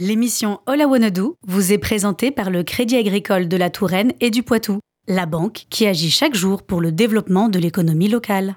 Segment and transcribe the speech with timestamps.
[0.00, 4.14] L'émission All I Wanna Do vous est présentée par le Crédit Agricole de la Touraine
[4.22, 8.56] et du Poitou, la banque qui agit chaque jour pour le développement de l'économie locale.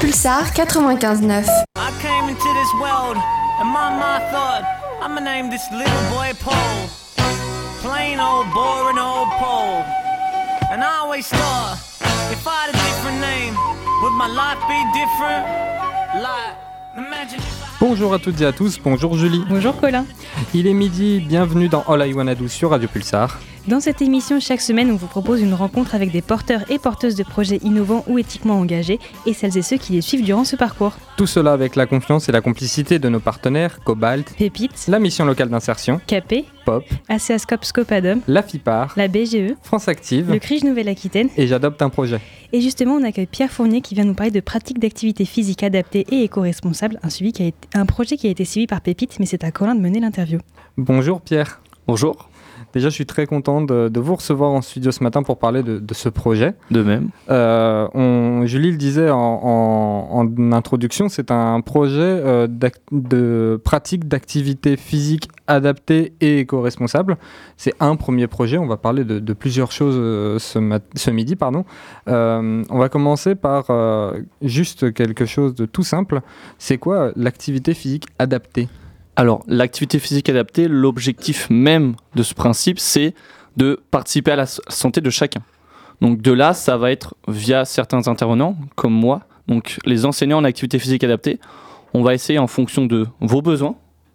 [0.00, 1.44] Pulsar 95.9.
[1.76, 3.18] I came into this world,
[3.60, 4.64] and my mind thought,
[5.02, 6.88] I'ma name this little boy Paul.
[7.82, 9.84] Plain old boring old Paul.
[10.72, 11.76] And I always thought,
[12.32, 13.54] if I had a different name,
[14.02, 15.44] would my life be different?
[16.24, 16.56] Like,
[16.96, 19.42] imagine if I Bonjour à toutes et à tous, bonjour Julie.
[19.48, 20.04] Bonjour Colin.
[20.52, 23.40] Il est midi, bienvenue dans All I Wanna Do sur Radio Pulsar.
[23.68, 27.14] Dans cette émission, chaque semaine, on vous propose une rencontre avec des porteurs et porteuses
[27.14, 30.56] de projets innovants ou éthiquement engagés et celles et ceux qui les suivent durant ce
[30.56, 30.94] parcours.
[31.18, 35.24] Tout cela avec la confiance et la complicité de nos partenaires Cobalt, Pépites, la mission
[35.26, 41.28] locale d'insertion, Capé, Pop, ACASCOP Scopadum, la FIPAR, la BGE, France Active le CRIJ Nouvelle-Aquitaine.
[41.36, 42.20] et J'adopte un projet.
[42.52, 46.06] Et justement, on accueille Pierre Fournier qui vient nous parler de pratiques d'activité physique adaptées
[46.10, 49.20] et éco-responsables, un, suivi qui a été- un projet qui a été suivi par Pépite,
[49.20, 50.40] mais c'est à Colin de mener l'interview.
[50.78, 51.60] Bonjour Pierre.
[51.86, 52.29] Bonjour,
[52.72, 55.62] Déjà, je suis très content de, de vous recevoir en studio ce matin pour parler
[55.62, 56.54] de, de ce projet.
[56.70, 57.08] de même.
[57.30, 62.46] Euh, on- Julie le disait en, en- en introduction, c'est un projet euh,
[62.92, 67.16] de pratique d'activité physique adaptée et éco-responsable.
[67.56, 68.56] C'est un premier projet.
[68.58, 71.34] On va parler de, de plusieurs choses euh, ce, midi.
[71.36, 71.64] Pardon.
[72.08, 73.70] Euh, on va commencer par
[74.42, 76.20] juste quelque chose de tout simple.
[76.58, 78.68] C'est quoi l'activité physique adaptée?
[79.20, 83.12] Alors, l'activité physique adaptée, l'objectif même de ce principe, c'est
[83.58, 85.42] de participer à la santé de chacun.
[86.00, 90.44] Donc de là, ça va être via certains intervenants, comme moi, donc les enseignants en
[90.44, 91.38] activité physique adaptée,
[91.92, 93.74] on va essayer en fonction de vos besoins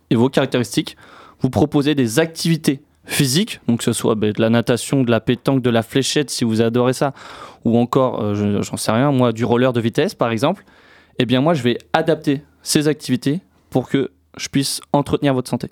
[0.09, 0.97] et vos caractéristiques,
[1.39, 5.19] vous proposer des activités physiques, donc que ce soit ben, de la natation, de la
[5.19, 7.13] pétanque, de la fléchette, si vous adorez ça,
[7.63, 10.65] ou encore, euh, je- j'en sais rien, moi, du roller de vitesse, par exemple,
[11.19, 15.69] eh bien moi, je vais adapter ces activités pour que je puisse entretenir votre santé.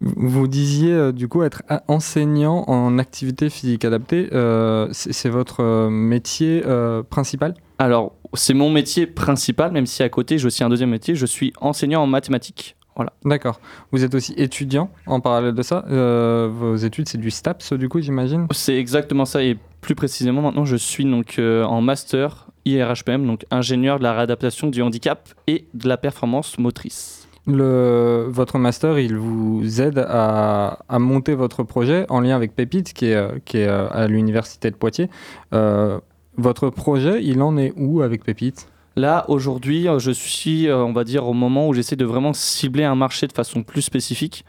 [0.00, 4.30] Vous disiez euh, du coup être enseignant en activité physique adaptée.
[4.32, 7.52] Euh, c'est votre euh, métier euh, principal?
[7.78, 11.26] Alors, c'est mon métier principal, même si à côté, j'ai aussi un deuxième métier, je
[11.26, 12.76] suis enseignant en mathématiques.
[12.96, 13.12] Voilà.
[13.26, 13.60] D'accord.
[13.92, 15.84] Vous êtes aussi étudiant en parallèle de ça.
[15.88, 18.46] Vos études, c'est du STAPS, du coup, j'imagine?
[18.52, 23.98] C'est exactement ça, et plus précisément, maintenant, je suis donc en master IRHPM, donc ingénieur
[23.98, 27.19] de la réadaptation du handicap et de la performance motrice.
[27.46, 33.14] Votre master, il vous aide à, monter votre projet en lien avec Pépite, qui est,
[33.14, 35.08] euh, euh, à l'université de Poitiers.
[35.52, 35.98] Euh,
[36.36, 38.68] votre projet, il en est où avec Pépite?
[38.96, 42.94] Là, aujourd'hui, je suis, on va dire, au moment où j'essaie de vraiment cibler un
[42.94, 44.44] marché de façon plus spécifique,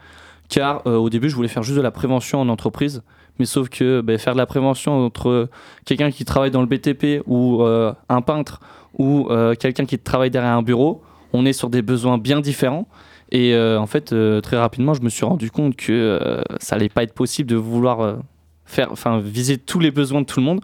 [0.48, 3.02] car au début, je voulais faire juste de la prévention en entreprise,
[3.38, 5.48] mais sauf que ben, faire de la prévention entre
[5.84, 8.60] quelqu'un qui travaille dans le BTP ou un peintre
[8.98, 9.28] ou
[9.58, 12.86] quelqu'un qui travaille derrière un bureau, on est sur des besoins bien différents.
[13.30, 16.76] Et euh, en fait, euh, très rapidement, je me suis rendu compte que euh, ça
[16.76, 18.18] allait pas être possible de vouloir
[18.66, 20.60] faire, enfin, viser tous les besoins de tout le monde.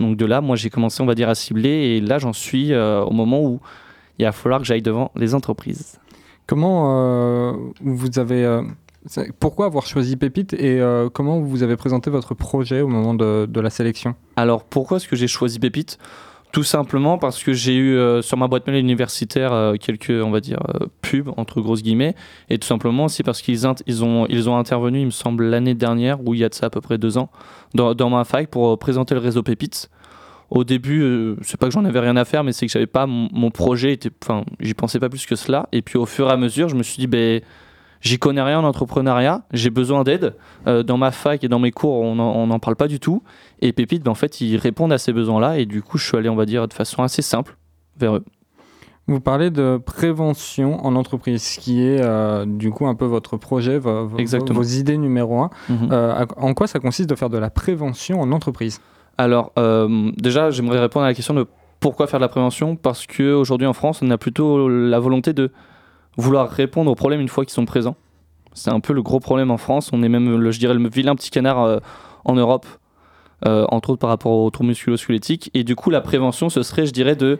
[0.00, 1.70] Donc de là, moi, j'ai commencé, on va dire, à cibler.
[1.70, 3.60] Et là, j'en suis au moment où
[4.18, 5.98] il va falloir que j'aille devant les entreprises.
[6.46, 8.62] Comment vous avez.
[9.38, 13.46] pourquoi avoir choisi Pépite et euh, comment vous avez présenté votre projet au moment de,
[13.48, 14.14] de la sélection?
[14.36, 15.98] Alors pourquoi est-ce que j'ai choisi Pépite?
[16.52, 20.30] Tout simplement parce que j'ai eu euh, sur ma boîte mail universitaire euh, quelques, on
[20.30, 22.14] va dire, euh, pubs, entre grosses guillemets.
[22.48, 25.74] Et tout simplement aussi parce qu'ils ils ont, ils ont intervenu, il me semble, l'année
[25.74, 27.28] dernière, où il y a de ça à peu près deux ans,
[27.74, 29.90] dans, dans ma fac pour présenter le réseau Pépite.
[30.50, 33.06] Au début, c'est pas que j'en avais rien à faire, mais c'est que j'avais pas
[33.06, 35.68] mon, projet, enfin, j'y pensais pas plus que cela.
[35.72, 37.42] Et puis au fur et à mesure, je me suis dit, ben,
[38.00, 40.34] j'y connais rien en entrepreneuriat, j'ai besoin d'aide.
[40.66, 43.22] Euh, dans ma fac et dans mes cours, on n'en parle pas du tout.
[43.60, 45.58] Et Pépite, ben, en fait, ils répondent à ces besoins-là.
[45.58, 47.56] Et du coup, je suis allé, on va dire, de façon assez simple
[47.98, 48.24] vers eux.
[49.08, 53.38] Vous parlez de prévention en entreprise, ce qui est euh, du coup un peu votre
[53.38, 55.50] projet, vos idées numéro un.
[55.70, 55.88] Mhm.
[55.90, 58.82] Euh, en quoi ça consiste de faire de la prévention en entreprise?
[59.16, 61.46] Alors, euh, déjà, j'aimerais répondre à la question de
[61.80, 62.76] pourquoi faire de la prévention?
[62.76, 65.52] Parce qu'aujourd'hui en France, on a plutôt la volonté de
[66.16, 67.96] vouloir répondre aux problèmes une fois qu'ils sont présents.
[68.54, 69.90] C'est un peu le gros problème en France.
[69.92, 71.78] On est même, le- je dirais, le vilain petit canard euh,
[72.24, 72.66] en Europe,
[73.46, 75.50] euh, entre autres par rapport aux troubles musculo-squelettiques.
[75.54, 77.38] Et du coup, la prévention, ce serait, je dirais, de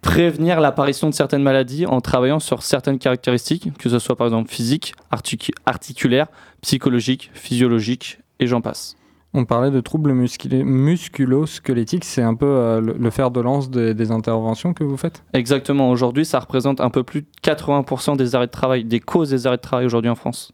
[0.00, 4.50] prévenir l'apparition de certaines maladies en travaillant sur certaines caractéristiques, que ce soit par exemple
[4.50, 6.28] physique, articu- articulaire,
[6.62, 8.96] psychologique, physiologique, et j'en passe.
[9.38, 13.92] On parlait de troubles musculo-squelettiques, c'est un peu euh, le, le fer de lance des,
[13.92, 15.22] des interventions que vous faites?
[15.34, 15.90] Exactement.
[15.90, 19.46] Aujourd'hui, ça représente un peu plus de 80% des arrêts de travail, des causes des
[19.46, 20.52] arrêts de travail aujourd'hui en France.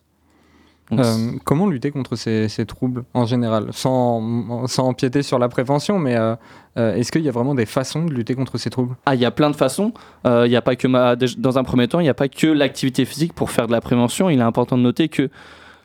[0.93, 3.69] Euh, comment lutter contre ces, ces troubles en général?
[3.71, 6.35] Sans, sans empiéter sur la prévention, mais euh,
[6.77, 8.97] euh, est-ce qu'il y a vraiment des façons de lutter contre ces troubles?
[9.07, 9.93] Ah, il y a plein de façons.
[10.27, 12.47] Il y a pas que ma- dans un premier temps, il n'y a pas que
[12.49, 14.29] l'activité physique pour faire de la prévention.
[14.29, 15.31] Il est important de noter que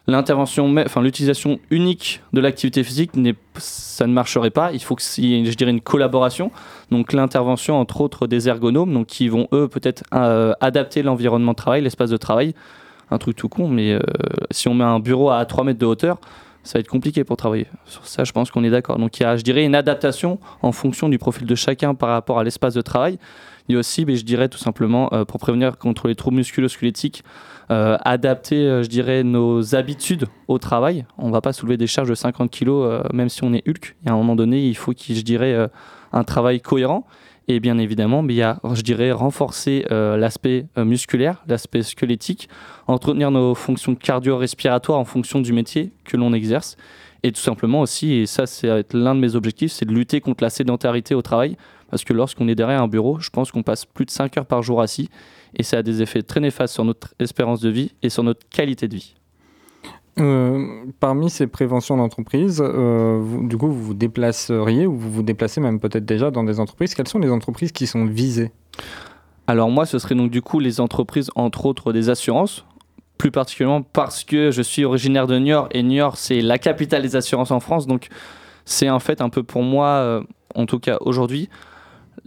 [0.08, 3.12] l'intervention, enfin l'utilisation unique de l'activité physique,
[3.58, 4.72] ça ne marcherait pas.
[4.72, 6.52] Il faut que s'il y ait, je dirais, une collaboration.
[6.92, 11.58] Donc l'intervention entre autres des ergonomes, donc qui vont eux peut-être euh, adapter l'environnement de
[11.58, 12.56] travail, l'espace de travail.
[13.10, 14.02] Un truc tout con, mais euh,
[14.52, 16.20] si on met un bureau à 3 mètres de hauteur,
[16.64, 17.68] ça va être compliqué pour travailler.
[17.86, 19.00] Sur ça, je pense qu'on est d'accord.
[19.00, 22.10] Donc il y a, je dirais, une adaptation en fonction du profil de chacun par
[22.10, 23.18] rapport à l'espace de travail.
[23.68, 26.38] Il y a aussi, mais je dirais tout simplement, euh, pour prévenir contre les troubles
[26.38, 27.24] musculo-squelettiques,
[27.70, 31.06] euh, adapter, euh, je dirais, nos habitudes au travail.
[31.18, 33.96] On va pas soulever des charges de 50 kg, même si on est Hulk.
[34.06, 35.70] Y a un moment donné, il faut qu'il, je dirais,
[36.14, 37.06] un travail cohérent.
[37.50, 42.50] Et bien évidemment, il y a, je dirais, renforcer l'aspect musculaire, l'aspect squelettique,
[42.88, 46.78] entretenir nos fonctions cardio-respiratoires en fonction du métier que l'on exerce.
[47.24, 50.44] Et tout simplement aussi, et ça c'est l'un de mes objectifs, c'est de lutter contre
[50.44, 51.58] la sédentarité au travail.
[51.90, 54.46] Parce que lorsqu'on est derrière un bureau, je pense qu'on passe plus de 5 heures
[54.46, 55.10] par jour assis.
[55.56, 58.48] Et ça a des effets très néfastes sur notre espérance de vie et sur notre
[58.50, 59.16] qualité de vie.
[60.20, 60.66] Euh,
[61.00, 65.62] Parmi ces préventions d'entreprise, euh, vous- du coup, vous vous déplaceriez ou vous vous déplacez
[65.62, 66.96] même peut-être déjà dans des entreprises.
[66.96, 68.52] Quelles sont les entreprises qui sont visées?
[69.46, 72.66] Alors moi, ce serait donc du coup les entreprises, entre autres des assurances,
[73.18, 77.16] plus particulièrement parce que je suis originaire de Niort et Niort, c'est la capitale des
[77.16, 77.88] assurances en France.
[77.88, 78.08] Donc
[78.66, 80.24] c'est en fait un peu pour moi, euh,
[80.56, 81.48] en tout cas aujourd'hui,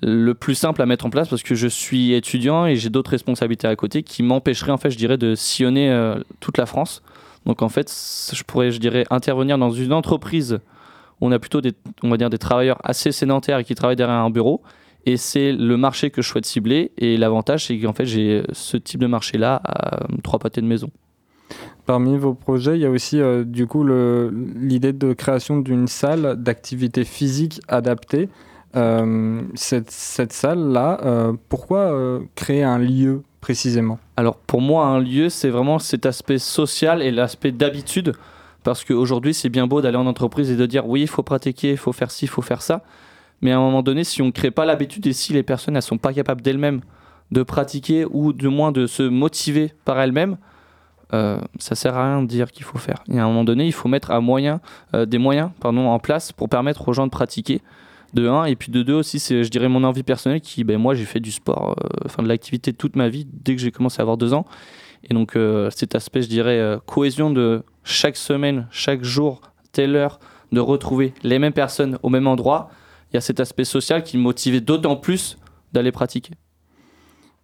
[0.03, 3.11] le plus simple à mettre en place parce que je suis étudiant et j'ai d'autres
[3.11, 7.03] responsabilités à côté qui m'empêcheraient en fait, je dirais, de sillonner euh, toute la France.
[7.47, 7.91] Donc en fait,
[8.33, 10.61] je pourrais, je dirais, intervenir dans une entreprise
[11.21, 11.73] où on a plutôt des,
[12.03, 14.63] on va dire, des travailleurs assez sédentaires et qui travaillent derrière un bureau.
[15.07, 16.93] Et c'est le marché que je souhaite cibler.
[16.99, 20.67] Et l'avantage, c'est qu'en fait, j'ai ce type de marché-là à euh, trois pâtés de
[20.67, 20.91] maison.
[21.87, 26.37] Parmi vos projets, il y a aussi euh, du coup l'idée de création d'une salle
[26.37, 28.29] d'activité physique adaptée.
[28.77, 29.91] Euh, cette
[30.33, 33.99] salle-là, euh, pourquoi euh, créer un lieu précisément?
[34.17, 38.13] Alors pour moi, un lieu, c'est vraiment cet aspect social et l'aspect d'habitude.
[38.63, 41.71] Parce qu'aujourd'hui, c'est bien beau d'aller en entreprise et de dire oui, il faut pratiquer,
[41.71, 42.83] il faut faire ci, il faut faire ça.
[43.41, 45.75] Mais à un moment donné, si on ne crée pas l'habitude et si les personnes
[45.75, 46.83] ne sont pas capables d'elles-mêmes
[47.33, 50.37] de pratiquer ou du moins de se motiver par elles-mêmes,
[51.15, 53.03] euh, ça sert à rien de dire qu'il faut faire.
[53.11, 54.13] Et à un moment donné, il faut mettre
[55.07, 57.63] des moyens pardon, en place pour permettre aux gens de pratiquer.
[58.13, 60.79] De un, et puis de deux aussi, c'est, je dirais, mon envie personnelle qui, ben,
[60.79, 63.71] moi, j'ai fait du sport, euh, enfin de l'activité toute ma vie dès que j'ai
[63.71, 64.47] commencé à avoir deux ans.
[65.09, 69.41] Et donc, euh, cet aspect, je dirais, euh, cohésion de chaque semaine, chaque jour,
[69.73, 70.19] telle heure,
[70.51, 72.71] de retrouver les mêmes personnes au même endroit,
[73.13, 75.39] il y a cet aspect social qui me motivait d'autant plus
[75.73, 76.35] d'aller pratiquer.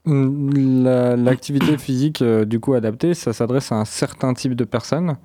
[0.05, 5.17] La- L'activité physique euh, du coup adaptée, ça s'adresse à un certain type de personnes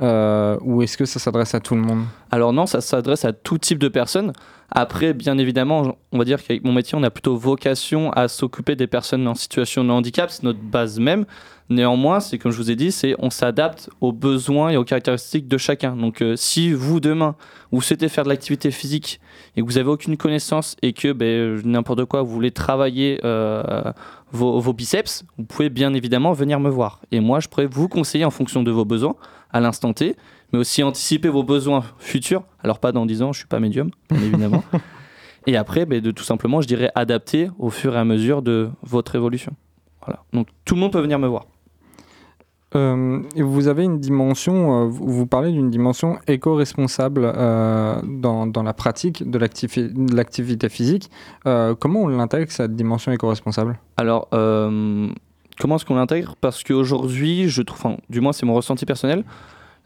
[0.00, 2.04] euh, ou est-ce que ça s'adresse à tout le monde?
[2.30, 4.32] Alors non, ça s'adresse à tout type de personnes.
[4.70, 8.76] Après, bien évidemment, on va dire qu'avec mon métier, on a plutôt vocation à s'occuper
[8.76, 11.24] des personnes en situation de handicap, c'est notre base même.
[11.70, 15.48] Néanmoins, c'est comme je vous ai dit, c'est on s'adapte aux besoins et aux caractéristiques
[15.48, 15.96] de chacun.
[15.96, 17.34] Donc, euh, si vous demain
[17.72, 19.20] vous souhaitez faire de l'activité physique
[19.56, 23.92] et que vous avez aucune connaissance et que ben, n'importe quoi vous voulez travailler euh,
[24.32, 27.00] vos biceps, vous pouvez bien évidemment venir me voir.
[27.10, 29.16] Et moi, je pourrais vous conseiller en fonction de vos besoins
[29.50, 30.16] à l'instant T,
[30.52, 32.42] mais aussi anticiper vos besoins futurs.
[32.62, 34.64] Alors pas dans 10 ans, je suis pas médium, bien évidemment.
[35.46, 38.70] et après, ben, de tout simplement, je dirais adapter au fur et à mesure de
[38.82, 39.52] votre évolution.
[40.04, 40.22] Voilà.
[40.32, 41.44] Donc tout le monde peut venir me voir.
[42.76, 48.74] Euh, vous avez une dimension, euh, vous parlez d'une dimension éco-responsable euh, dans, dans la
[48.74, 51.10] pratique de l'activi- de l'activité physique.
[51.44, 53.78] Comment on l'intègre cette dimension éco-responsable?
[53.96, 56.34] Alors, comment est-ce qu'on l'intègre?
[56.40, 59.24] Parce qu'aujourd'hui, je trouve, enfin, du moins c'est mon ressenti personnel,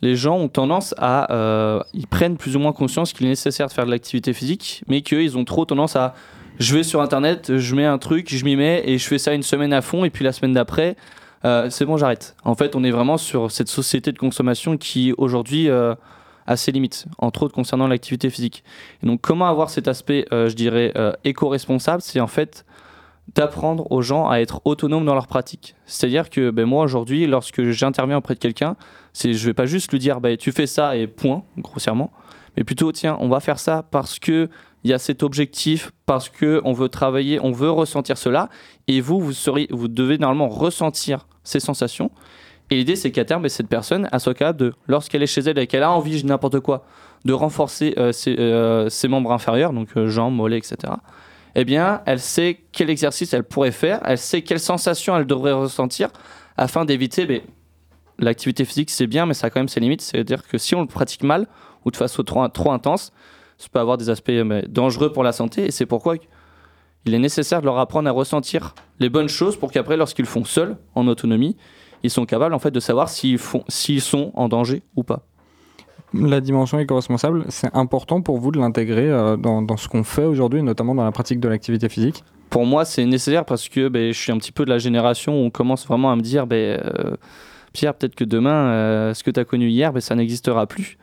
[0.03, 3.69] les gens ont tendance à, euh, ils prennent plus ou moins conscience qu'il est nécessaire
[3.69, 6.15] de faire de l'activité physique, mais qu'ils ont trop tendance à,
[6.59, 9.33] je vais sur internet, je mets un truc, je m'y mets et je fais ça
[9.33, 10.97] une semaine à fond, et puis la semaine d'après,
[11.45, 12.37] euh, c'est bon, j'arrête.
[12.45, 15.95] En fait, on est vraiment sur cette société de consommation qui aujourd'hui euh,
[16.47, 18.65] a ses limites, entre autres concernant l'activité physique.
[19.03, 20.93] Donc, comment avoir cet aspect, euh, je dirais,
[21.25, 22.03] éco-responsable?
[22.03, 22.65] C'est en fait
[23.35, 25.75] d'apprendre aux gens à être autonomes dans leur pratique.
[25.87, 28.77] C'est-à-dire que ben, moi aujourd'hui, lorsque j'interviens auprès de quelqu'un,
[29.13, 32.11] c'est je vais pas juste lui dire ben, tu fais ça et point, grossièrement,
[32.57, 34.49] mais plutôt tiens, on va faire ça parce que
[34.85, 38.49] il y a cet objectif, parce que on veut travailler, on veut ressentir cela,
[38.89, 39.33] et vous, vous
[39.71, 42.11] vous devez normalement ressentir ces sensations.
[42.71, 45.43] Et l'idée, c'est qu'à terme, ben, cette personne, elle soit capable de, lorsqu'elle est chez
[45.43, 46.85] elle et qu'elle a envie, dis n'importe quoi,
[47.25, 50.95] de renforcer euh, ses, euh, ses membres inférieurs, donc euh, jambes, mollets, etc
[51.55, 55.53] eh bien, elle sait quel exercice elle pourrait faire, elle sait quelles sensations elle devrait
[55.53, 56.09] ressentir
[56.57, 57.43] afin d'éviter,
[58.19, 60.03] l'activité physique c'est bien, mais ça a quand même ses limites.
[60.03, 61.47] C'est-à-dire que si on le pratique mal
[61.85, 63.13] ou de façon trop, intense,
[63.59, 65.67] ça peut avoir des aspects euh, dangereux pour la santé.
[65.67, 66.17] Et c'est pourquoi
[67.05, 70.45] il est nécessaire de leur apprendre à ressentir les bonnes choses pour qu'après, lorsqu'ils font
[70.45, 71.57] seuls, en autonomie,
[72.03, 75.27] ils sont capables en fait de savoir s'ils sont en danger ou pas.
[76.15, 80.63] La dimension éco-responsable, c'est important pour vous de l'intégrer euh, dans, ce qu'on fait aujourd'hui,
[80.63, 84.19] notamment dans la pratique de l'activité physique Pour moi, c'est nécessaire parce que ben, je
[84.19, 86.81] suis un petit peu de la génération où on commence vraiment à me dire ben,
[86.85, 87.17] euh,
[87.73, 90.99] Pierre, peut-être que demain, euh, ce que tu as connu hier, ben, ça n'existera plus.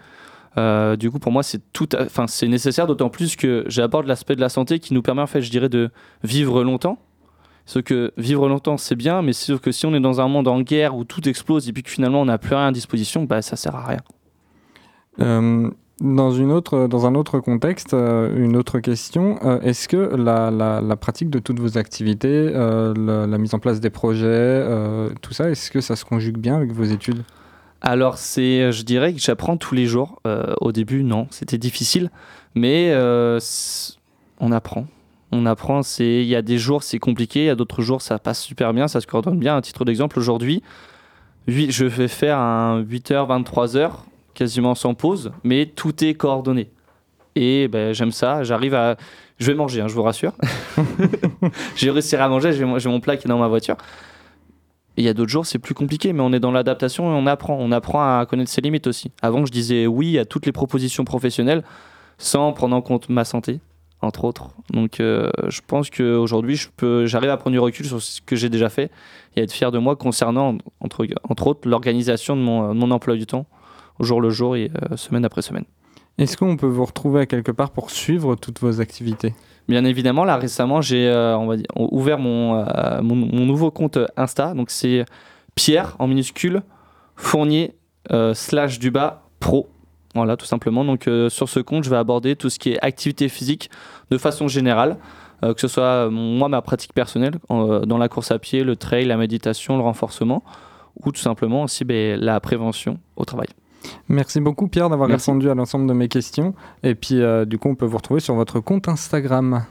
[1.00, 4.42] Du coup, pour moi, c'est tout, enfin, c'est nécessaire, d'autant plus que j'aborde l'aspect de
[4.42, 5.90] la santé qui nous permet, en fait, je dirais, de
[6.22, 7.00] vivre longtemps.
[7.66, 10.60] Ce que vivre longtemps, c'est bien, mais que si on est dans un monde en
[10.60, 13.42] guerre où tout explose et puis que finalement on n'a plus rien à disposition, bah,
[13.42, 14.00] ça sert à rien.
[15.22, 15.70] Euh,
[16.02, 20.96] dans, une autre, dans un autre contexte, euh, une autre question, euh, est-ce que la,
[20.96, 24.66] pratique de toutes vos activités, la, mise en place des projets,
[25.22, 27.24] tout ça, est-ce que ça se conjugue bien avec vos études?
[27.82, 30.22] Alors, c'est, je dirais que j'apprends tous les jours.
[30.62, 32.12] Au début, non, c'était difficile,
[32.56, 32.94] mais
[34.40, 34.88] on apprend.
[35.32, 35.84] On apprend.
[35.84, 38.42] C'est, il y a des jours c'est compliqué, il y a d'autres jours ça passe
[38.42, 39.58] super bien, ça se coordonne bien.
[39.58, 40.64] À titre d'exemple, aujourd'hui,
[41.48, 43.92] je vais faire un 8h, 23h,
[44.40, 46.72] quasiment sans pause, mais tout est coordonné.
[47.36, 48.42] Et ben, j'aime ça.
[48.44, 48.96] J'arrive à,
[49.38, 50.32] je vais manger, hein, je vous rassure.
[51.76, 52.54] j'ai réussi à manger.
[52.54, 53.76] J'ai mon, plat qui est dans ma voiture.
[54.96, 57.22] Et il y a d'autres jours, c'est plus compliqué, mais on est dans l'adaptation et
[57.22, 57.58] on apprend.
[57.60, 59.12] On apprend à connaître ses limites aussi.
[59.22, 61.64] Avant, je disais oui à toutes les propositions professionnelles
[62.18, 63.60] sans prendre en compte ma santé,
[64.02, 64.52] entre autres.
[64.72, 66.58] Donc, euh, je pense qu'aujourd'hui,
[67.04, 68.90] j'arrive à prendre du recul sur ce que j'ai déjà fait
[69.36, 72.92] et à être fier de moi concernant, entre, entre autres, l'organisation de mon, de mon
[72.92, 73.46] emploi du temps,
[74.00, 75.66] jour le jour et euh, semaine après semaine.
[76.18, 79.34] Est-ce qu'on peut vous retrouver à quelque part pour suivre toutes vos activités?
[79.70, 81.38] Bien évidemment, là récemment, j'ai euh,
[81.76, 84.54] ouvert mon, euh, mon, mon nouveau compte Insta.
[84.54, 85.06] Donc c'est
[85.56, 86.64] Pierre en minuscule
[87.16, 87.76] Fournier
[88.12, 89.70] euh, slash du bas pro.
[90.16, 90.84] Voilà, tout simplement.
[90.84, 93.70] Donc euh, sur ce compte, je vais aborder tout ce qui est activité physique
[94.10, 94.98] de façon générale,
[95.42, 99.16] que ce soit moi ma pratique personnelle dans la course à pied, le trail, la
[99.16, 100.44] méditation, le renforcement,
[101.02, 103.48] ou tout simplement aussi ben, la prévention au travail.
[104.08, 106.54] Merci beaucoup Pierre d'avoir répondu à l'ensemble de mes questions.
[106.84, 109.66] Et puis euh, du coup on peut vous retrouver sur votre compte Instagram.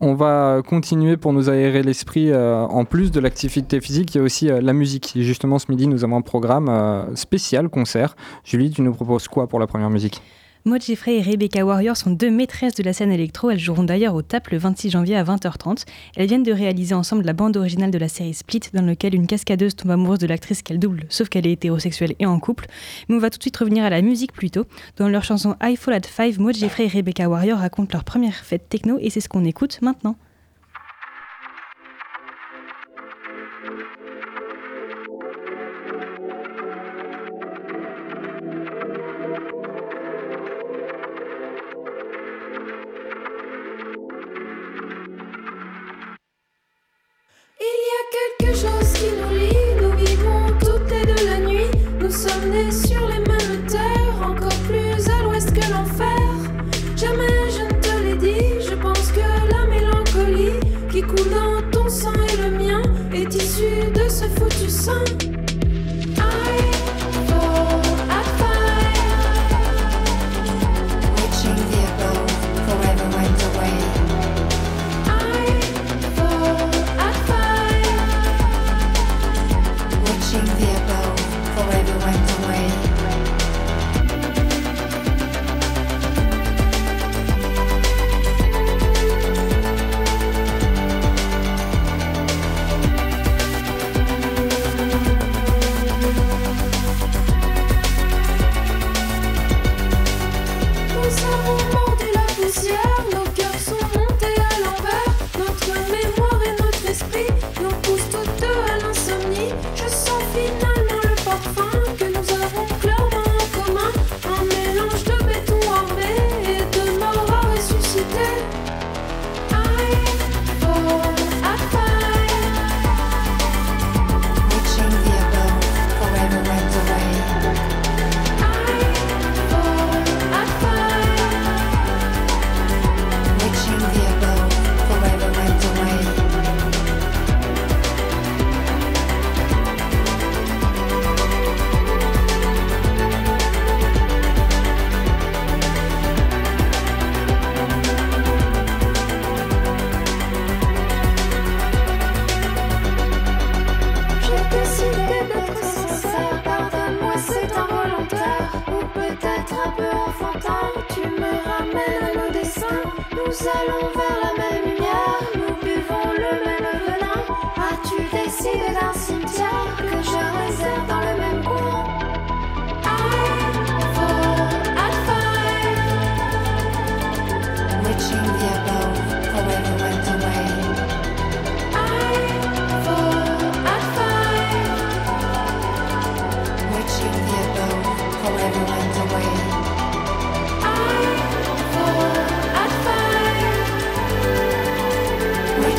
[0.00, 2.30] On va continuer pour nous aérer l'esprit.
[2.30, 5.16] euh, en plus de l'activité physique, il y a aussi euh, la musique.
[5.16, 8.16] Et justement ce midi nous avons un programme spécial concert.
[8.44, 10.22] Julie, tu nous proposes quoi pour la première musique?
[10.64, 13.50] Maud Jeffrey et Rebecca Warrior sont deux maîtresses de la scène électro.
[13.50, 15.84] Elles joueront d'ailleurs au TAP le 26 janvier à 20h30.
[16.16, 19.26] Elles viennent de réaliser ensemble la bande originale de la série Split, dans laquelle une
[19.26, 22.66] cascadeuse tombe amoureuse de l'actrice qu'elle double, sauf qu'elle est hétérosexuelle et en couple.
[23.08, 24.64] Mais on va tout de suite revenir à la musique plutôt.
[24.96, 28.34] Dans leur chanson I Fall at Five, Maud Jeffrey et Rebecca Warrior racontent leur première
[28.34, 30.16] fête techno et c'est ce qu'on écoute maintenant.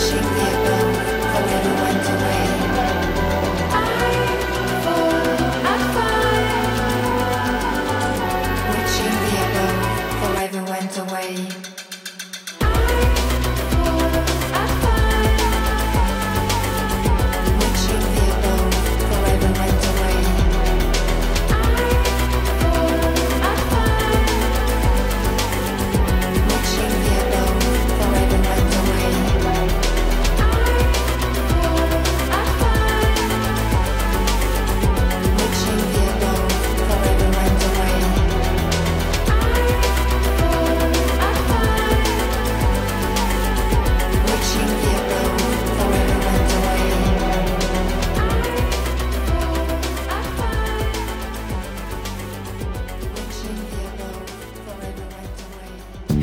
[0.10, 0.89] crashing you bones.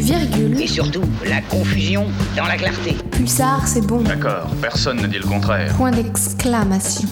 [0.06, 0.60] Virgule.
[0.60, 2.94] Et surtout, la confusion dans la clarté.
[3.10, 4.02] Pulsar, c'est bon.
[4.02, 5.74] D'accord, personne ne dit le contraire.
[5.76, 7.08] Point d'exclamation.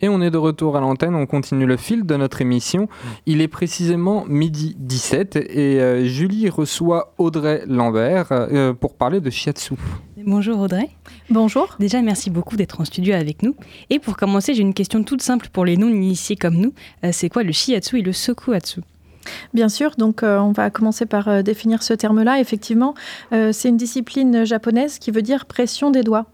[0.00, 2.88] Et on est de retour à l'antenne, on continue le fil de notre émission.
[3.26, 9.28] Il est précisément midi 17 et euh, Julie reçoit Audrey Lambert euh, pour parler de
[9.28, 9.74] shiatsu.
[10.24, 10.90] Bonjour Audrey.
[11.28, 11.74] Bonjour.
[11.80, 13.56] Déjà, merci beaucoup d'être en studio avec nous.
[13.90, 16.72] Et pour commencer, j'ai une question toute simple pour les non-initiés comme nous.
[17.02, 18.82] Euh, c'est quoi le shiatsu et le sokuhatsu
[19.54, 22.40] Bien sûr, donc euh, on va commencer par euh, définir ce terme-là.
[22.40, 22.94] Effectivement,
[23.32, 26.26] euh, c'est une discipline japonaise qui veut dire pression des doigts.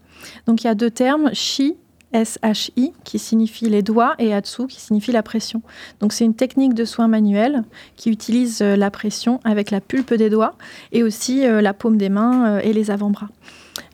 [0.47, 1.75] Donc il y a deux termes, shi,
[2.13, 5.61] S-H-I, qui signifie les doigts, et atsu, qui signifie la pression.
[5.99, 7.63] Donc c'est une technique de soin manuel
[7.95, 10.55] qui utilise la pression avec la pulpe des doigts
[10.91, 13.29] et aussi la paume des mains et les avant-bras.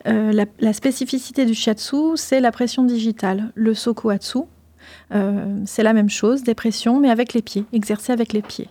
[0.06, 3.54] La, spécificité du shiatsu, c'est la pression digitale.
[3.56, 4.40] Le sokuhatsu,
[5.14, 8.70] euh, c'est la même chose, des pressions, mais avec les pieds, exercées avec les pieds.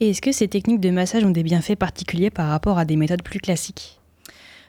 [0.00, 2.96] Et est-ce que ces techniques de massage ont des bienfaits particuliers par rapport à des
[2.96, 4.00] méthodes plus classiques?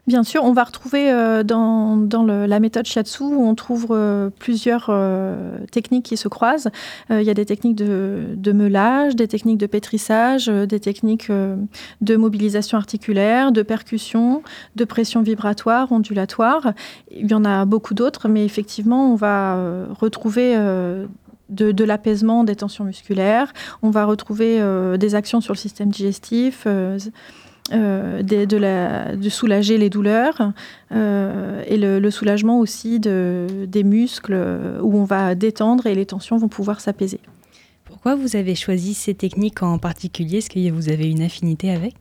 [0.07, 4.87] Bien sûr, on va retrouver euh, dans, la méthode Shiatsu, où on trouve euh, plusieurs
[4.89, 6.69] euh, techniques qui se croisent.
[7.09, 12.15] Il y a des techniques de, de meulage, des techniques de pétrissage, des techniques de
[12.15, 14.43] mobilisation articulaire, de percussion,
[14.75, 16.73] de pression vibratoire, ondulatoire.
[17.11, 20.55] Il y en a beaucoup d'autres, mais effectivement, on va retrouver...
[21.49, 23.53] de, de l'apaisement des tensions musculaires.
[23.81, 26.97] On va retrouver euh, des actions sur le système digestif, euh,
[27.73, 30.53] euh, de, de soulager les douleurs
[30.91, 34.37] et le, le soulagement aussi de, des muscles
[34.81, 37.19] où on va détendre et les tensions vont pouvoir s'apaiser.
[37.83, 40.37] Pourquoi vous avez choisi ces techniques en particulier?
[40.37, 41.95] Est-ce que vous avez une affinité avec?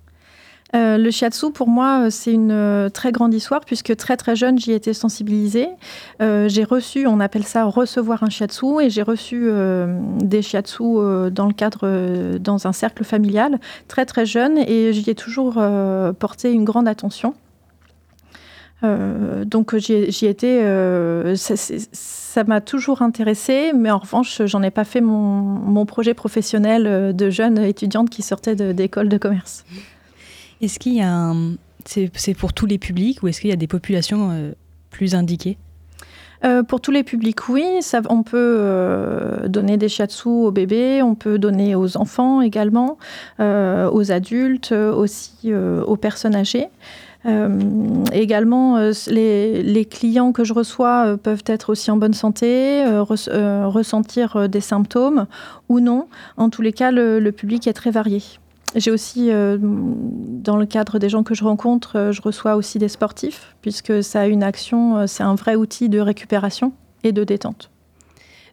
[0.75, 4.35] Euh, le shiatsu, pour moi, euh, c'est une euh, très grande histoire puisque très très
[4.35, 5.69] jeune, j'y étais sensibilisée.
[6.21, 9.49] J'ai reçu, on appelle ça recevoir un shiatsu, et j'ai reçu
[10.21, 10.83] des shiatsu
[11.31, 13.59] dans le cadre, dans un cercle familial,
[13.89, 15.63] très très jeune, et j'y ai toujours
[16.19, 17.35] porté une grande attention.
[18.83, 20.63] Donc j'y ai- j'y étais,
[21.37, 27.31] ça- m'a toujours intéressée, mais en revanche, j'en ai pas fait mon, projet professionnel de
[27.31, 29.65] jeune étudiante qui sortait d'école de commerce.
[30.65, 31.57] Est-ce qu'il y a un...
[31.85, 34.53] C'est pour tous les publics ou est-ce qu'il y a des populations euh,
[34.89, 35.59] plus indiquées?
[36.43, 37.81] Euh, pour tous les publics, oui.
[38.09, 42.97] On peut euh, donner des shiatsu aux bébés, on peut donner aux enfants également,
[43.39, 46.69] aux adultes, aussi aux personnes âgées.
[48.13, 54.61] Également, les, clients que je reçois peuvent être aussi en bonne santé, res- ressentir des
[54.61, 55.27] symptômes
[55.69, 56.09] ou non.
[56.37, 58.23] En tous les cas, le public est très varié.
[58.75, 62.79] J'ai aussi, euh, dans le cadre des gens que je rencontre, euh, je reçois aussi
[62.79, 66.73] des sportifs, puisque ça a une action, euh, c'est un vrai outil de récupération
[67.05, 67.71] et de détente.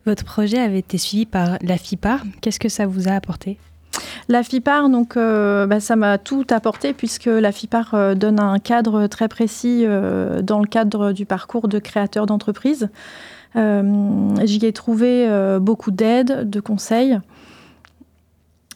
[0.06, 2.22] Votre projet avait été suivi par la FIPAR.
[2.42, 3.58] Qu'est-ce que ça vous a apporté?
[4.30, 8.60] La FIPAR, donc, euh, bah, ça m'a tout apporté puisque la FIPAR euh, donne un
[8.60, 12.90] cadre très précis euh, dans le cadre du parcours de créateur d'entreprise.
[13.54, 15.28] J'y ai trouvé
[15.60, 17.20] beaucoup d'aide, de conseils.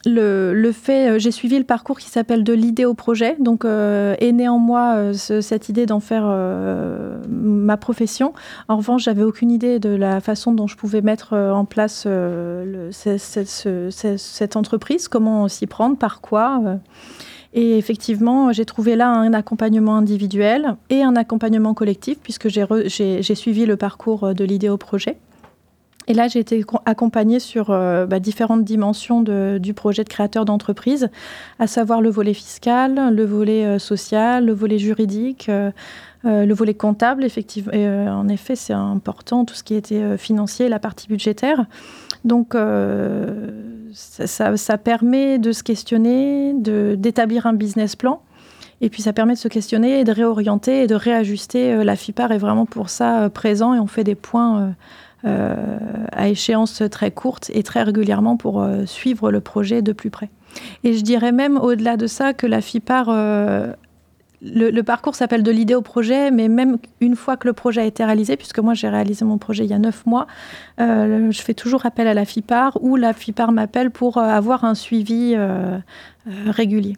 [0.08, 4.16] Le, fait, euh, j'ai suivi le parcours qui s'appelle de l'idée au projet, donc euh,
[4.20, 8.34] est en moi euh, ce- cette idée d'en faire euh, ma profession.
[8.68, 12.08] En revanche, j'avais aucune idée de la façon dont je pouvais mettre en place
[12.92, 16.62] cette entreprise, comment s'y prendre, par quoi.
[17.54, 23.66] Et effectivement, j'ai trouvé là un accompagnement individuel et un accompagnement collectif, puisque j'ai suivi
[23.66, 25.18] le parcours de l'idée au projet.
[26.08, 30.10] Et là, j'ai été co- accompagnée sur euh, bah, différentes dimensions de- du projet de
[30.10, 31.10] créateur d'entreprise,
[31.60, 35.72] à savoir le volet fiscal, le volet euh, social, le volet juridique, euh,
[36.26, 37.24] euh, le volet comptable.
[37.24, 41.66] Effectivement, Et, en effet, c'est important, tout ce qui était financier, la partie budgétaire.
[42.24, 42.56] Donc,
[43.94, 48.22] ça, ça- ça permet de se questionner, d'établir un business plan.
[48.82, 51.84] Et puis ça permet de se questionner et de réorienter et de réajuster.
[51.84, 54.74] La FIPAR est vraiment pour ça présent et on fait des points
[55.26, 60.30] à échéance très courte et très régulièrement pour euh, suivre le projet de plus près.
[60.84, 63.74] Et je dirais même au-delà de ça que la FIPAR, euh,
[64.42, 67.86] le, parcours s'appelle de l'idée au projet, mais même une fois que le projet a
[67.86, 70.28] été réalisé, puisque moi j'ai réalisé mon projet il y a neuf mois,
[70.80, 74.64] euh, je fais toujours appel à la FIPAR ou la FIPAR m'appelle pour euh, avoir
[74.64, 75.78] un suivi euh,
[76.28, 76.96] euh, régulier.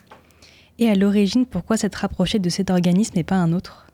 [0.80, 3.87] Et à l'origine, pourquoi s'être rapproché de cet organisme et pas un autre?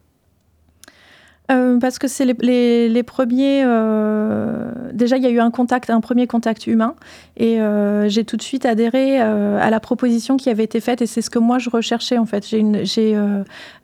[1.52, 3.64] Euh, parce que c'est les, premiers.
[3.66, 6.96] euh, déjà, il y a eu un contact, un premier contact humain,
[7.36, 11.06] et euh, j'ai tout de suite adhéré à la proposition qui avait été faite, et
[11.06, 12.48] c'est ce que moi je recherchais en fait.
[12.48, 13.16] J'ai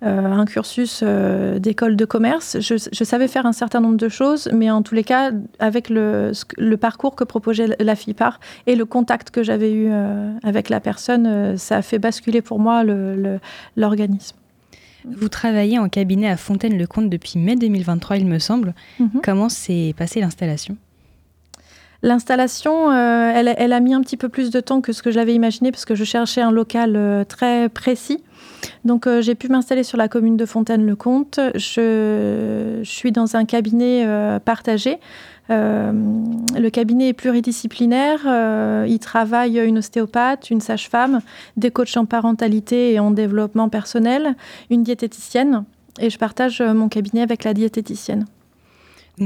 [0.02, 2.58] un cursus d'école de commerce.
[2.60, 6.32] Je, savais faire un certain nombre de choses, mais en tous les cas, avec le,
[6.58, 9.92] le parcours que proposait la FIPAR et le contact que j'avais eu
[10.44, 12.84] avec la personne, ça a fait basculer pour moi
[13.76, 14.39] l'organisme.
[15.18, 18.74] Vous travaillez en cabinet à Fontaine-le-Comte depuis mai 2023, il me semble.
[19.00, 19.22] Mhm.
[19.24, 20.78] Comment s'est passée l'installation?
[22.02, 25.12] L'installation, euh, elle, elle a mis un petit peu plus de temps que ce que
[25.12, 28.24] j'avais imaginé parce que je cherchais un local euh, très précis.
[28.86, 31.42] Donc euh, j'ai pu m'installer sur la commune de Fontaine-le-Comte.
[31.56, 34.08] Je, je suis dans un cabinet
[34.46, 34.98] partagé.
[35.50, 35.92] Euh,
[36.58, 38.22] le cabinet est pluridisciplinaire.
[38.26, 41.22] Euh, il travaille une ostéopathe, une sage-femme,
[41.58, 44.36] des coachs en parentalité et en développement personnel,
[44.70, 45.66] une diététicienne.
[46.00, 48.26] Et je partage euh, mon cabinet avec la diététicienne.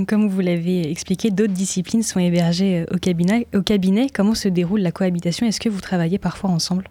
[0.08, 3.46] Comme vous l'avez expliqué, d'autres disciplines sont hébergées au cabinet.
[3.54, 5.46] Au cabinet, comment se déroule la cohabitation?
[5.46, 6.86] Est-ce que vous travaillez parfois ensemble?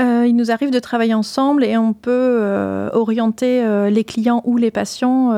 [0.00, 4.42] Euh, il nous arrive de travailler ensemble et on peut euh, orienter euh, les clients
[4.44, 5.32] ou les patients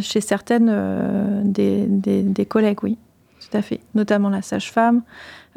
[0.00, 2.98] chez certaines des, des- des collègues, oui,
[3.40, 3.80] tout à fait.
[3.94, 5.02] Notamment la sage-femme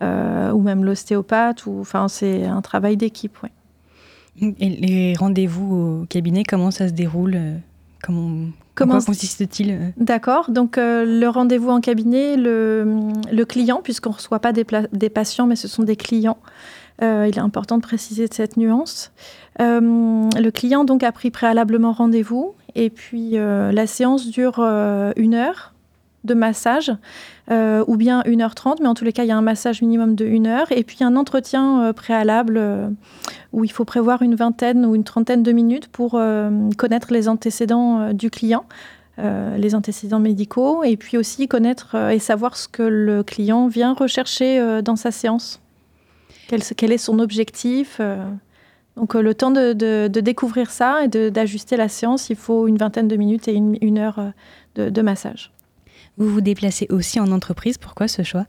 [0.01, 1.63] ou même l'ostéopathe.
[1.67, 3.49] Enfin, c'est un travail d'équipe, oui.
[4.59, 7.37] Et les rendez-vous au cabinet, comment ça se déroule
[8.01, 10.49] Comment, Comment consiste-t-il D'accord.
[10.49, 15.45] Donc, euh, le rendez-vous en cabinet, le, le client, puisqu'on ne reçoit pas des patients,
[15.45, 16.37] mais ce sont des clients.
[17.01, 19.11] Euh, il est important de préciser cette nuance.
[19.59, 22.53] Euh, le client, donc, a pris préalablement rendez-vous.
[22.75, 25.73] Et puis, euh, la séance dure une heure
[26.23, 26.91] de massage,
[27.49, 30.25] ou bien 1h30, mais en tous les cas, il y a un massage minimum de
[30.25, 32.61] 1 heure, et puis un entretien préalable
[33.51, 36.11] où il faut prévoir une vingtaine ou une trentaine de minutes pour
[36.77, 38.65] connaître les antécédents du client,
[39.17, 44.81] les antécédents médicaux, et puis aussi connaître et savoir ce que le client vient rechercher
[44.83, 45.59] dans sa séance.
[46.75, 48.25] Quel, est son objectif euh.
[48.97, 53.07] Donc euh, le temps de, découvrir ça et d'ajuster la séance, il faut une vingtaine
[53.07, 54.19] de minutes et une, heure
[54.77, 55.51] euh, de massage.
[56.17, 57.77] Vous vous déplacez aussi en entreprise.
[57.77, 58.45] Pourquoi ce choix?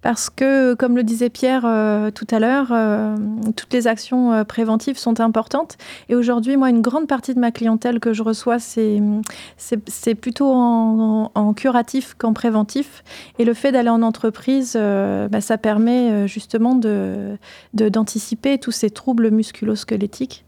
[0.00, 3.16] Parce que, comme le disait Pierre euh, tout à l'heure, euh,
[3.56, 5.76] toutes les actions euh, préventives sont importantes.
[6.08, 11.54] Et aujourd'hui, moi, une grande partie de ma clientèle que je reçois, c'est plutôt en,
[11.54, 13.02] curatif qu'en préventif.
[13.40, 16.78] Et le fait d'aller en entreprise, bah, ça permet justement
[17.74, 20.44] d'anticiper tous ces troubles musculo-squelettiques.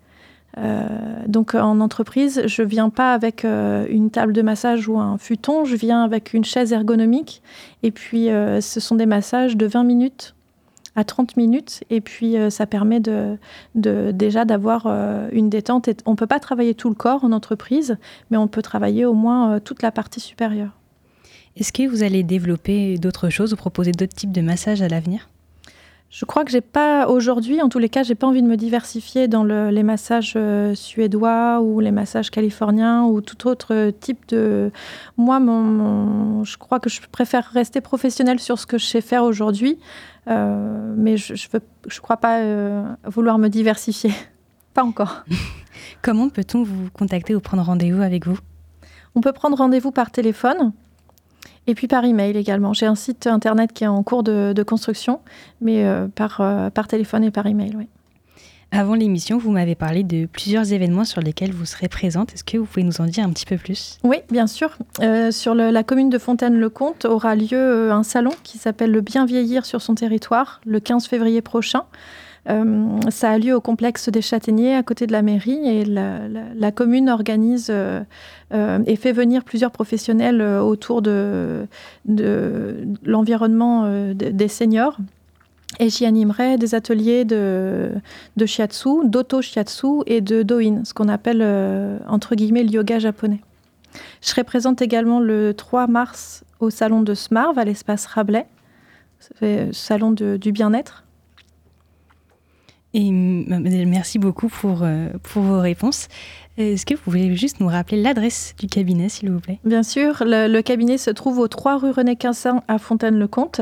[0.59, 0.87] Euh,
[1.27, 5.65] donc en entreprise, je viens pas avec euh, une table de massage ou un futon,
[5.65, 7.43] je viens avec une chaise ergonomique
[7.83, 10.35] et puis euh, ce sont des massages de 20 minutes
[10.97, 13.39] à 30 minutes et puis ça permet de,
[13.77, 14.87] déjà d'avoir
[15.31, 15.87] une détente.
[15.87, 17.97] Et on peut pas travailler tout le corps en entreprise,
[18.31, 20.77] mais on peut travailler au moins toute la partie supérieure.
[21.57, 25.30] Est-ce que vous allez développer d'autres choses ou proposer d'autres types de massages à l'avenir?
[26.11, 28.57] Je crois que j'ai pas aujourd'hui, en tous les cas, j'ai pas envie de me
[28.57, 34.27] diversifier dans le- les massages euh, suédois ou les massages californiens ou tout autre type
[34.29, 34.73] de.
[35.17, 39.01] Moi, mon, mon- je crois que je préfère rester professionnelle sur ce que je sais
[39.03, 39.79] faire aujourd'hui,
[40.29, 44.11] euh, mais je je, veux- je crois pas euh, vouloir me diversifier.
[44.75, 45.23] pas encore.
[46.03, 48.39] Comment peut-on vous contacter ou prendre rendez-vous avec vous?
[49.15, 50.73] On peut prendre rendez-vous par téléphone.
[51.71, 52.73] Et puis par email également.
[52.73, 55.21] J'ai un site internet qui est en cours de, de construction,
[55.61, 57.87] mais euh, par, euh, par téléphone et par email, oui.
[58.73, 62.33] Avant l'émission, vous m'avez parlé de plusieurs événements sur lesquels vous serez présente.
[62.35, 63.99] Est-ce que vous pouvez nous en dire un petit peu plus?
[64.03, 64.77] Oui, bien sûr.
[65.01, 69.27] Euh, sur le- la commune de Fontaine-le-Comte aura lieu un salon qui s'appelle Le Bien
[69.27, 71.83] Vieillir sur son territoire le 15 février prochain.
[72.49, 76.73] Euh, ça a lieu au complexe des Châtaigniers, à côté de la mairie, et la,
[76.73, 78.01] commune organise euh,
[78.55, 81.67] euh, et fait venir plusieurs professionnels autour de,
[83.05, 84.97] l'environnement de- des seniors.
[85.79, 87.93] Et j'y animerai des ateliers de,
[88.45, 91.43] shiatsu, d'auto-shiatsu et de doin, ce qu'on appelle
[92.09, 93.41] entre guillemets le yoga japonais.
[94.21, 98.47] Je serai présente également le 3 mars au salon de Smarv à l'espace Rabelais,
[99.73, 101.05] salon du bien-être.
[102.93, 106.09] Et merci beaucoup pour, euh, pour vos réponses.
[106.59, 109.61] Est-ce que vous pouvez juste nous rappeler l'adresse du cabinet, s'il vous plaît?
[109.65, 113.61] Bien sûr, le, le cabinet se trouve au 3 rue René Quinsin à Fontaine-le-Comte.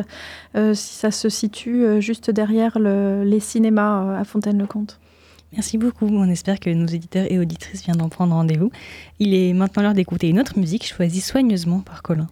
[0.56, 4.98] Euh, ça se situe euh, juste derrière le- les cinémas euh, à Fontaine-le-Comte.
[5.52, 6.06] Merci beaucoup.
[6.06, 8.70] On espère que nos éditeurs et auditrices viendront prendre rendez-vous.
[9.18, 12.26] Il est maintenant l'heure d'écouter une autre musique choisie soigneusement par Colin.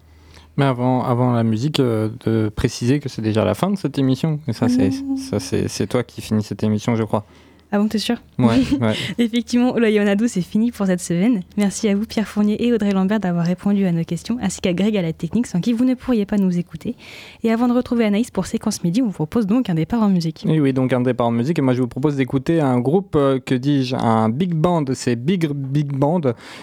[0.57, 3.97] Mais avant, avant la musique, euh, de préciser que c'est déjà la fin de cette
[3.99, 4.39] émission.
[4.47, 7.25] Et ça, c'est, ça, c'est, c'est toi qui finis cette émission, je crois.
[7.71, 8.93] Ah bon, t'es sûr Ouais, ouais.
[9.17, 11.41] Effectivement, l'Oyonado, c'est fini pour cette semaine.
[11.57, 14.73] Merci à vous, Pierre Fournier et Audrey Lambert, d'avoir répondu à nos questions, ainsi qu'à
[14.73, 16.95] Greg à la technique, sans qui vous ne pourriez pas nous écouter.
[17.43, 20.09] Et avant de retrouver Anaïs pour Séquence Midi, on vous propose donc un départ en
[20.09, 20.45] musique.
[20.45, 21.59] Et oui, donc un départ en musique.
[21.59, 24.85] Et moi, je vous propose d'écouter un groupe, euh, que dis-je, un big band.
[24.93, 26.21] C'est Big Big Band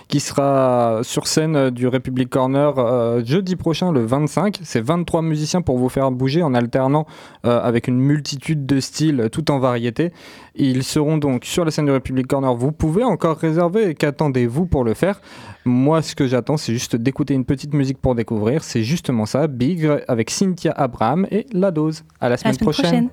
[0.08, 4.60] qui sera sur scène euh, du Republic Corner euh, jeudi prochain, le 25.
[4.62, 7.06] C'est 23 musiciens pour vous faire bouger en alternant
[7.44, 10.12] euh, avec une multitude de styles, tout en variété.
[10.54, 12.54] Ils seront donc sur la scène du Republic Corner.
[12.54, 13.94] Vous pouvez encore réserver.
[13.94, 15.20] Qu'attendez-vous pour le faire?
[15.64, 18.62] Moi, ce que j'attends, c'est juste d'écouter une petite musique pour découvrir.
[18.62, 22.04] C'est justement ça, Big avec Cynthia Abraham et La Dose.
[22.20, 23.09] À la À semaine, la semaine prochaine.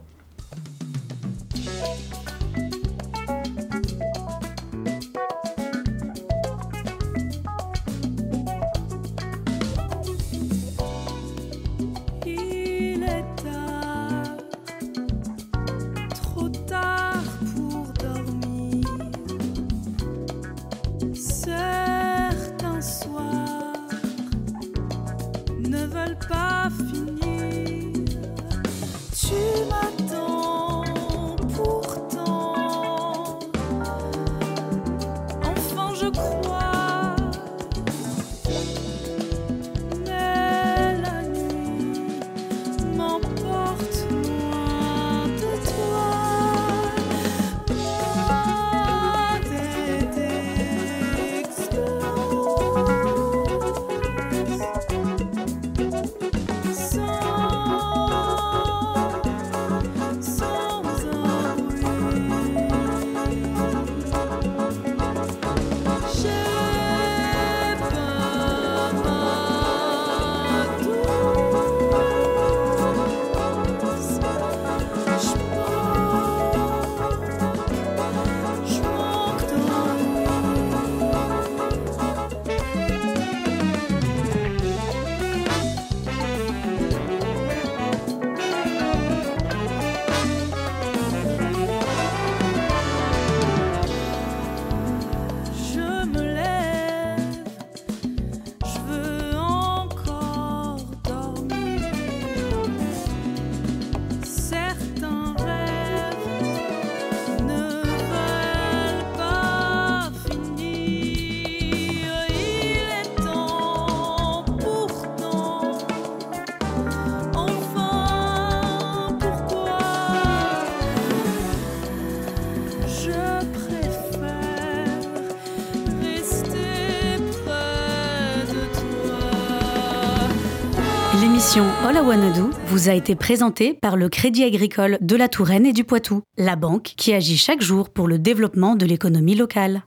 [131.53, 135.73] L'émission All Do vous a été présentée par le Crédit Agricole de la Touraine et
[135.73, 139.81] du Poitou, la banque qui agit chaque jour pour le développement de l'économie locale.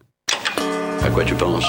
[1.03, 1.64] À quoi tu penses?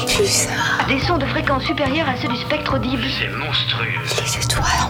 [0.90, 3.04] Des sons de fréquence supérieure à ceux du spectre audible.
[3.18, 3.88] C'est monstrueux.
[4.04, 4.85] Les étoiles